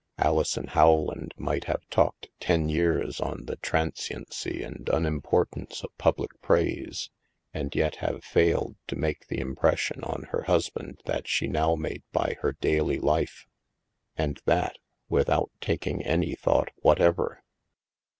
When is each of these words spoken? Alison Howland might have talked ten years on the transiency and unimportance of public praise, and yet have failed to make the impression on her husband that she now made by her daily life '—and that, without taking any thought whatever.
Alison 0.17 0.65
Howland 0.65 1.31
might 1.37 1.65
have 1.65 1.87
talked 1.91 2.29
ten 2.39 2.69
years 2.69 3.19
on 3.21 3.45
the 3.45 3.57
transiency 3.57 4.63
and 4.63 4.89
unimportance 4.89 5.83
of 5.83 5.95
public 5.99 6.41
praise, 6.41 7.11
and 7.53 7.75
yet 7.75 7.97
have 7.97 8.23
failed 8.23 8.77
to 8.87 8.95
make 8.95 9.27
the 9.27 9.39
impression 9.39 10.03
on 10.03 10.23
her 10.31 10.41
husband 10.45 10.99
that 11.05 11.27
she 11.27 11.45
now 11.47 11.75
made 11.75 12.01
by 12.11 12.35
her 12.41 12.53
daily 12.53 12.97
life 12.97 13.45
'—and 14.17 14.41
that, 14.45 14.79
without 15.07 15.51
taking 15.61 16.01
any 16.03 16.33
thought 16.33 16.69
whatever. 16.77 17.43